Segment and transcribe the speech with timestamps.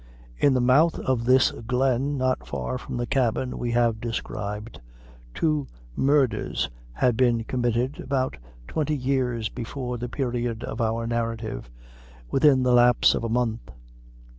[0.39, 4.81] In the mouth of this glen, not far from the cabin we have described,
[5.35, 8.37] two murders had been committed about
[8.67, 11.69] twenty years before the period of our narrative,
[12.31, 13.69] within the lapse of a month.